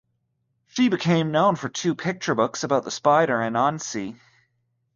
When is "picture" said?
1.93-2.33